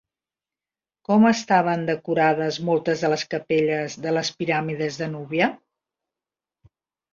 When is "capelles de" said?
3.35-4.17